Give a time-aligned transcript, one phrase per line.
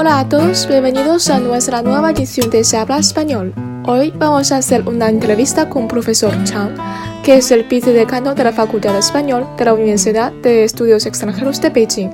[0.00, 3.52] Hola a todos, bienvenidos a nuestra nueva edición de Se habla español.
[3.84, 6.74] Hoy vamos a hacer una entrevista con profesor Chang,
[7.22, 11.60] que es el vicedecano de la Facultad de Español de la Universidad de Estudios Extranjeros
[11.60, 12.12] de Beijing.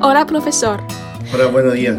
[0.00, 0.80] Hola, profesor.
[1.34, 1.96] Hola, buenos días.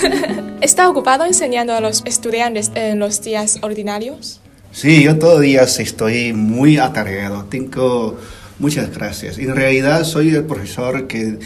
[0.62, 4.40] ¿Está ocupado enseñando a los estudiantes en los días ordinarios?
[4.70, 7.44] Sí, yo todos los días estoy muy atareado.
[7.44, 8.16] Tengo
[8.58, 9.36] muchas clases.
[9.36, 11.38] En realidad soy el profesor que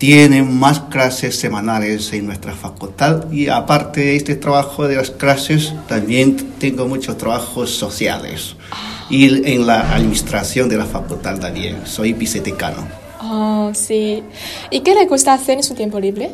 [0.00, 5.74] tiene más clases semanales en nuestra facultad y aparte de este trabajo de las clases
[5.88, 8.56] también tengo muchos trabajos sociales
[9.10, 11.82] y en la administración de la facultad también.
[11.84, 12.88] Soy vicedecano.
[13.20, 14.22] Oh, sí.
[14.70, 16.30] ¿Y qué le gusta hacer en su tiempo libre?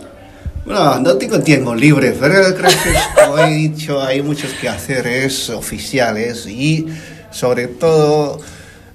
[0.64, 6.86] Bueno, no tengo tiempo libre, pero gracias, como he dicho, hay muchos quehaceres oficiales y
[7.32, 8.38] sobre todo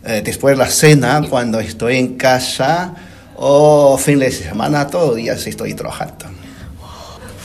[0.05, 2.95] eh, después de la cena, cuando estoy en casa,
[3.41, 6.25] o fin de semana, todos los días estoy trabajando.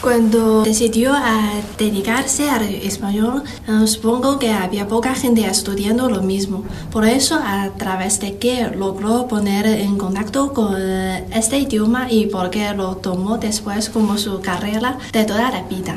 [0.02, 6.64] Cuando decidió a dedicarse al español, eh, supongo que había poca gente estudiando lo mismo.
[6.92, 12.26] Por eso, a través de qué logró poner en contacto con eh, este idioma y
[12.26, 15.96] por qué lo tomó después como su carrera de toda la vida.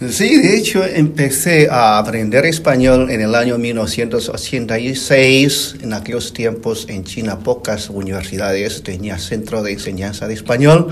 [0.00, 5.74] Sí, de hecho empecé a aprender español en el año 1986.
[5.82, 10.86] En aquellos tiempos en China pocas universidades tenían centro de enseñanza de español.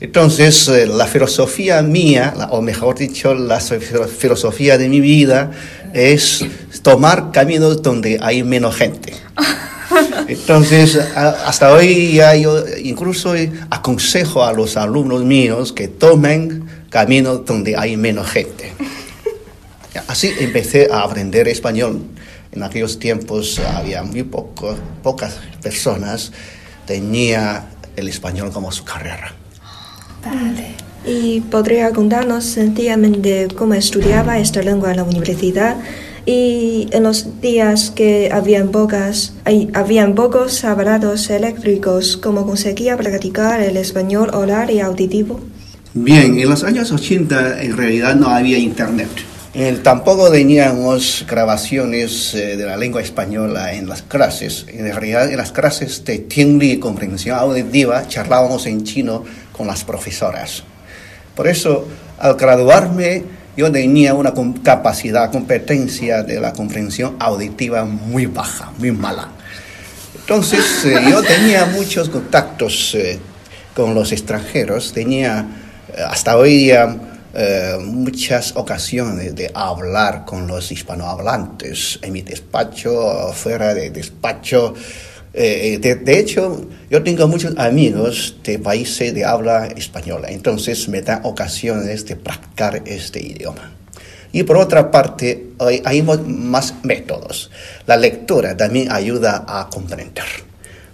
[0.00, 5.52] Entonces eh, la filosofía mía, o mejor dicho, la filosofía de mi vida
[5.94, 6.44] es
[6.82, 9.12] tomar caminos donde hay menos gente.
[10.28, 13.34] Entonces, hasta hoy ya yo incluso
[13.70, 18.72] aconsejo a los alumnos míos que tomen caminos donde hay menos gente.
[20.08, 22.02] Así empecé a aprender español.
[22.52, 26.32] En aquellos tiempos había muy poco, pocas personas
[26.86, 29.34] tenía el español como su carrera.
[30.24, 30.74] Vale.
[31.04, 35.76] ¿Y podría contarnos sencillamente cómo estudiaba esta lengua en la universidad?
[36.24, 39.32] Y en los días que habían, pocas,
[39.74, 45.40] habían pocos aparatos eléctricos, ¿cómo conseguía practicar el español oral y auditivo?
[45.94, 49.08] Bien, en los años 80 en realidad no había internet.
[49.82, 54.64] tampoco teníamos grabaciones eh, de la lengua española en las clases.
[54.68, 59.84] En realidad, en las clases de Tianli y comprensión auditiva charlábamos en chino con las
[59.84, 60.62] profesoras.
[61.34, 61.86] Por eso,
[62.18, 63.24] al graduarme,
[63.56, 64.32] yo tenía una
[64.62, 69.28] capacidad, competencia de la comprensión auditiva muy baja, muy mala.
[70.14, 73.18] Entonces, eh, yo tenía muchos contactos eh,
[73.74, 75.46] con los extranjeros, tenía
[76.08, 76.96] hasta hoy día
[77.34, 84.74] eh, muchas ocasiones de hablar con los hispanohablantes en mi despacho, fuera de despacho.
[85.34, 91.20] Eh, de, hecho, yo tengo muchos amigos de países de habla española, entonces me dan
[91.24, 93.72] ocasiones de practicar este idioma.
[94.32, 97.50] Y por otra parte, hay, hay más métodos.
[97.86, 100.24] La lectura también ayuda a comprender,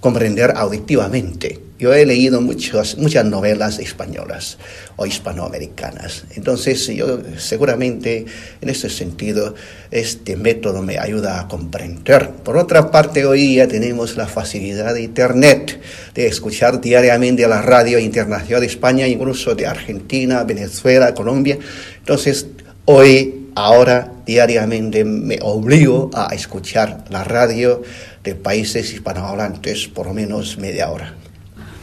[0.00, 4.58] comprender auditivamente yo he leído muchas, muchas novelas españolas
[4.96, 6.24] o hispanoamericanas.
[6.34, 8.26] Entonces, yo seguramente
[8.60, 9.54] en ese sentido,
[9.92, 12.30] este método me ayuda a comprender.
[12.30, 15.80] Por otra parte, hoy día tenemos la facilidad de Internet,
[16.14, 21.58] de escuchar diariamente la radio internacional de España, incluso de Argentina, Venezuela, Colombia.
[21.98, 22.46] Entonces,
[22.86, 27.82] hoy, ahora, diariamente me obligo a escuchar la radio
[28.24, 31.14] de países hispanohablantes por lo menos media hora.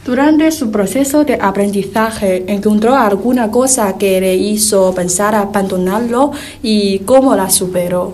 [0.06, 7.36] Durante su proceso de aprendizaje, ¿encontró alguna cosa que le hizo pensar abandonarlo y cómo
[7.36, 8.14] la superó?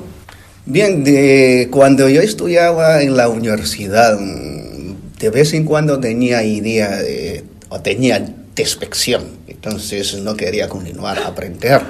[0.66, 7.44] Bien, de, cuando yo estudiaba en la universidad, de vez en cuando tenía idea de,
[7.68, 8.26] o tenía
[8.56, 11.82] despección, entonces no quería continuar a aprender.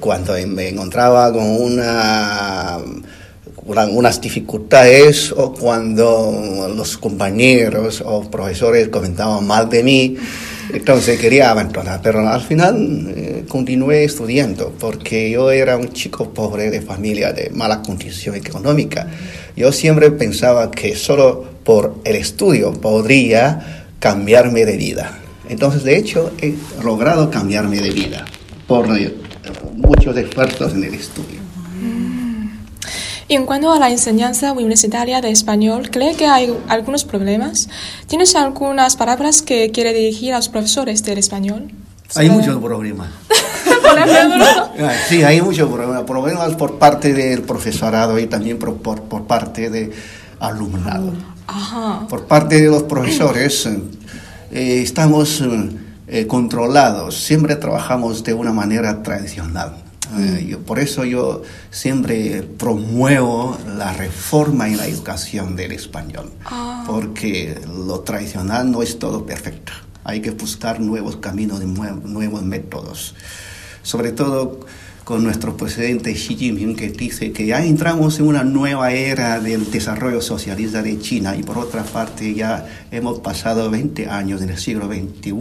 [0.00, 2.78] Cuando me encontraba con una
[3.70, 10.16] unas dificultades o cuando los compañeros o profesores comentaban mal de mí,
[10.72, 16.70] entonces quería abandonar, pero al final eh, continué estudiando porque yo era un chico pobre
[16.70, 19.08] de familia de mala condición económica.
[19.56, 25.18] Yo siempre pensaba que solo por el estudio podría cambiarme de vida.
[25.48, 28.24] Entonces, de hecho, he logrado cambiarme de vida
[28.68, 28.86] por
[29.74, 31.39] muchos esfuerzos en el estudio.
[33.30, 37.68] Y en cuanto a la enseñanza universitaria de español, ¿cree que hay algunos problemas?
[38.08, 41.70] ¿Tienes algunas palabras que quiere dirigir a los profesores del español?
[42.16, 43.08] Hay muchos problemas.
[43.92, 46.04] Ah, sí, hay muchos problemas.
[46.04, 49.92] Problemas por parte del profesorado y también por, por, parte del
[50.38, 51.12] alumnado.
[52.08, 55.42] Por parte de los profesores, eh, estamos
[56.06, 59.79] eh, controlados, siempre trabajamos de una manera tradicional.
[60.18, 66.30] Eh, yo- por eso yo siempre promuevo la reforma en la educación del español,
[66.86, 69.72] porque lo tradicional no es todo perfecto.
[70.02, 73.14] Hay que buscar nuevos caminos, nuevos métodos.
[73.82, 74.60] Sobre todo
[75.10, 79.68] con nuestro presidente Xi Jinping que dice que ya entramos en una nueva era del
[79.68, 84.58] desarrollo socialista de China y por otra parte ya hemos pasado 20 años en el
[84.58, 85.32] siglo XXI.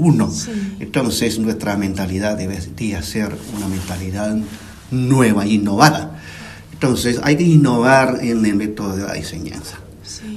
[0.79, 4.35] Entonces nuestra mentalidad debería ser una mentalidad
[4.89, 6.19] nueva, innovada.
[6.73, 9.77] Entonces hay que innovar en el método de la enseñanza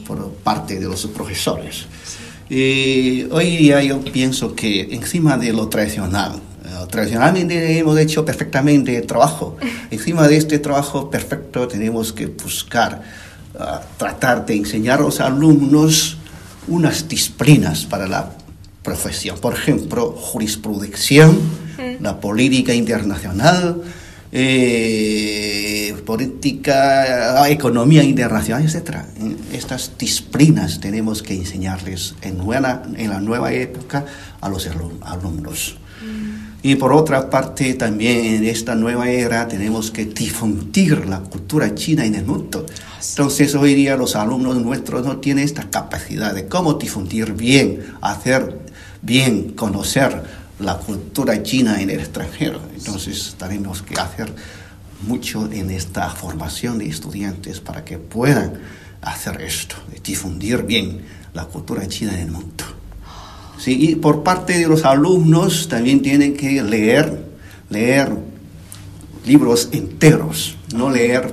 [0.07, 1.87] por parte de los profesores.
[2.51, 6.39] Y hoy día yo pienso que encima de lo tradicional,
[6.89, 9.57] tradicionalmente hemos hecho perfectamente el trabajo,
[9.91, 13.03] encima de este trabajo perfecto tenemos que buscar,
[13.59, 16.17] ah, tratar de enseñar a los alumnos
[16.69, 18.31] unas disciplinas para la
[18.83, 19.39] profesión.
[19.39, 21.31] Por ejemplo, jurisprudencia,
[22.01, 23.83] la política internacional,
[24.33, 28.97] eh, política, economía internacional, etc.
[29.53, 34.05] Estas disciplinas tenemos que enseñarles en, buena- en la nueva época
[34.41, 35.77] a los alum- alumnos.
[36.65, 42.05] Y por otra parte, también en esta nueva era tenemos que difundir la cultura china
[42.05, 42.65] en el mundo.
[43.11, 48.61] Entonces, hoy día los alumnos nuestros no tienen esta capacidad de cómo difundir bien, hacer
[49.03, 50.23] bien, conocer
[50.61, 52.61] la cultura china en el extranjero.
[52.77, 54.33] Entonces, tenemos que hacer
[55.07, 58.61] mucho en esta formación de estudiantes para que puedan
[59.01, 59.75] hacer esto,
[60.05, 61.01] difundir bien
[61.35, 62.72] la cultura china en el mundo.
[63.63, 67.27] Sí, y por parte de los alumnos también tienen que leer,
[67.71, 68.11] leer
[69.25, 71.33] libros enteros, no leer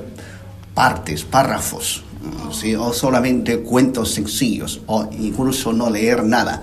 [0.75, 2.03] partes, párrafos,
[2.51, 2.75] ¿sí?
[2.75, 6.61] o solamente cuentos sencillos, o incluso no leer nada.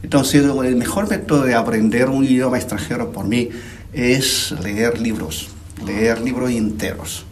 [0.00, 3.48] Entonces, el mejor método de aprender un idioma extranjero por mí
[3.92, 5.48] es leer libros,
[5.84, 7.24] leer libros enteros.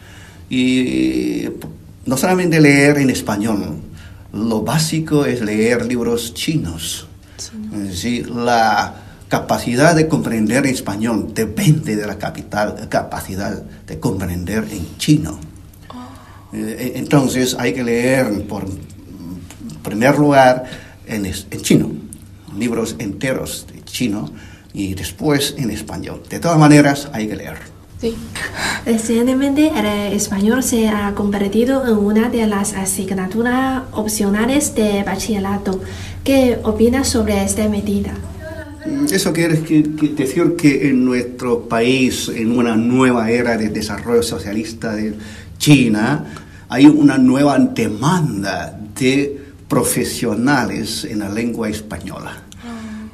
[0.50, 1.48] Y
[2.06, 3.76] no solamente leer en español,
[4.32, 7.07] lo básico es leer libros chinos.
[7.74, 8.94] Es decir, la
[9.28, 15.38] capacidad de comprender español depende de la capital, capacidad de comprender en chino.
[16.52, 18.66] Eh, Entonces hay que leer, por
[19.82, 20.64] primer lugar,
[21.06, 21.90] en, en chino,
[22.56, 24.30] libros enteros de chino
[24.72, 26.22] y después en español.
[26.28, 27.78] De todas maneras, hay que leer.
[28.00, 28.14] Sí.
[28.86, 35.80] Recientemente el español se ha convertido en una de las asignaturas opcionales de bachillerato.
[36.28, 38.12] ¿Qué opinas sobre esta medida?
[39.10, 45.14] Eso quiere decir que en nuestro país, en una nueva era de desarrollo socialista de
[45.56, 46.26] China,
[46.68, 52.42] hay una nueva demanda de profesionales en la lengua española.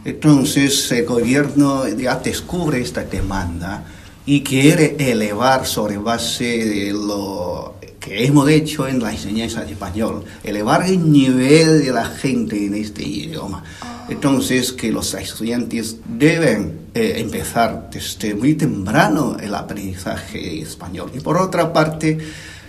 [0.04, 3.84] Entonces el gobierno ya descubre esta demanda
[4.26, 7.63] y quiere elevar sobre base de lo
[8.04, 12.74] que hemos hecho en la enseñanza de español, elevar el nivel de la gente en
[12.74, 13.64] este idioma.
[14.10, 21.12] Entonces que los estudiantes deben eh, empezar desde muy temprano el aprendizaje español.
[21.14, 22.18] Y por otra parte,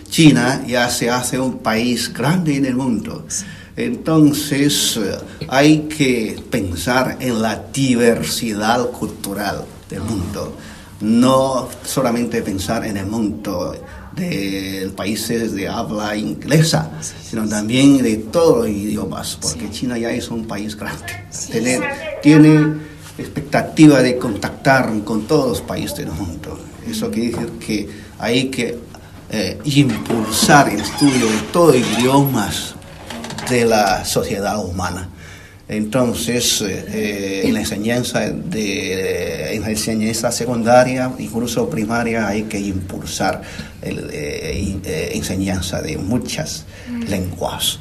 [0.08, 3.26] China ya se hace un país grande en el mundo.
[3.76, 5.18] Entonces eh,
[5.48, 10.56] hay que pensar en la diversidad cultural del mundo,
[11.02, 13.74] no solamente pensar en el mundo
[14.16, 16.90] de países de habla inglesa,
[17.22, 21.26] sino también de todos los idiomas, porque China ya es un país grande.
[21.50, 21.80] Tiene,
[22.22, 22.76] tiene
[23.18, 26.58] expectativa de contactar con todos los países del mundo.
[26.88, 28.78] Eso quiere decir que hay que
[29.30, 32.74] eh, impulsar el estudio de todos los idiomas
[33.50, 35.10] de la sociedad humana.
[35.68, 42.60] Entonces, eh, eh, en la enseñanza de, en la enseñanza secundaria, incluso primaria, hay que
[42.60, 43.42] impulsar
[43.82, 43.90] la
[45.12, 46.66] enseñanza de muchas
[47.08, 47.80] lenguas.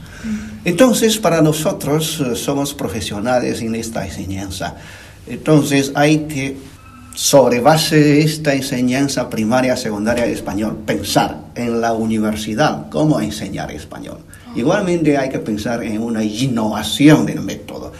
[0.63, 4.75] Entonces, para nosotros eh, somos profesionales en esta enseñanza.
[5.27, 6.57] Entonces, hay que,
[7.15, 13.71] sobre base de esta enseñanza primaria, secundaria de español, pensar en la universidad cómo enseñar
[13.71, 14.19] español.
[14.55, 17.93] Igualmente hay que pensar en una innovación del método,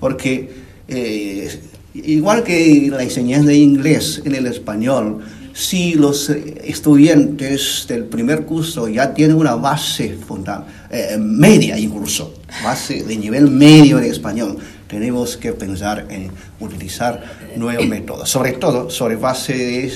[0.00, 0.50] porque
[0.88, 1.60] eh,
[1.94, 5.20] igual que la enseñanza de inglés en el español,
[5.52, 13.02] si los estudiantes del primer curso ya tienen una base funda, eh, media incluso, base
[13.02, 14.56] de nivel medio de español,
[14.92, 16.30] tenemos que pensar en
[16.60, 17.24] utilizar
[17.56, 19.90] nuevos métodos, sobre todo sobre base de,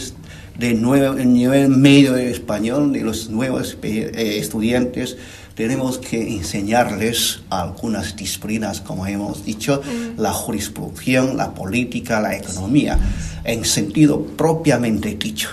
[0.58, 5.18] de nuevo, el nivel medio de español de los nuevos eh, estudiantes.
[5.54, 9.82] Tenemos que enseñarles algunas disciplinas, como hemos dicho,
[10.16, 12.98] la jurisprudencia, la política, la economía,
[13.44, 15.50] en sentido propiamente dicho.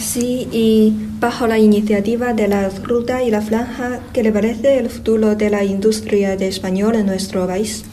[0.00, 4.88] Sí, y bajo la iniciativa de la Ruta y la Franja, ¿qué le parece el
[4.88, 7.84] futuro de la industria de español en nuestro país?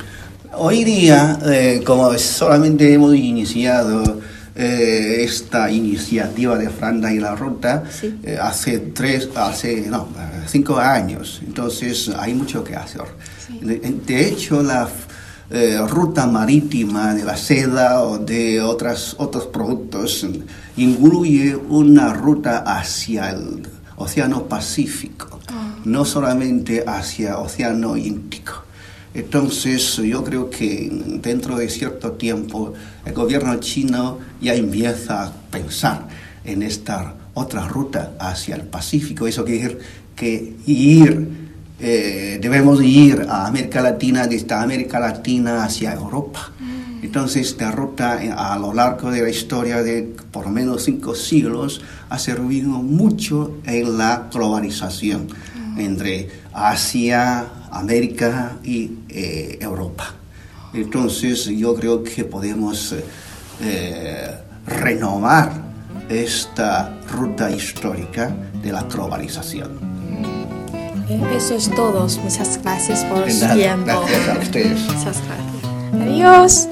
[0.54, 4.20] Hoy día, eh, como solamente hemos iniciado
[4.56, 8.16] eh, esta iniciativa de Franja y la Ruta Sí.
[8.24, 10.08] eh, hace tres, hace no,
[10.48, 13.02] cinco años, entonces hay mucho que hacer.
[13.62, 14.88] De, de hecho, la
[15.50, 20.26] eh, ruta marítima de la seda o de otras, otros productos
[20.76, 25.40] incluye una ruta hacia el Océano Pacífico,
[25.86, 28.64] no solamente hacia Océano Índico.
[29.14, 30.92] Entonces, yo creo que
[31.24, 32.74] dentro de cierto tiempo
[33.06, 36.08] el gobierno chino ya empieza a pensar
[36.44, 39.26] en esta otra ruta hacia el Pacífico.
[39.26, 39.80] Eso quiere decir
[40.16, 41.47] que ir,
[41.80, 46.52] eh, debemos ir a América Latina, desde América Latina hacia Europa.
[47.02, 51.14] Entonces, esta ruta eh, a lo largo de la historia de por lo menos cinco
[51.14, 55.28] siglos ha servido mucho en la globalización
[55.78, 60.16] entre Asia, América y eh, Europa.
[60.74, 62.96] Entonces, yo creo que podemos
[63.62, 64.32] eh,
[64.66, 65.52] renovar
[66.10, 69.97] esta ruta histórica de la globalización.
[71.10, 72.02] Eso es todo.
[72.24, 73.86] Muchas gracias por su tiempo.
[73.86, 74.80] gracias a ustedes.
[74.82, 75.58] Muchas gracias.
[76.02, 76.68] Adiós.